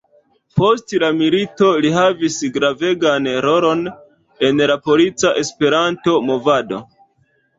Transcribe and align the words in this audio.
Post 0.59 0.93
la 1.01 1.09
milito 1.17 1.67
li 1.85 1.89
havis 1.97 2.37
gravegan 2.55 3.29
rolon 3.47 3.83
en 4.49 4.63
la 4.71 4.77
polica 4.87 5.35
Esperanto-movado. 5.45 6.81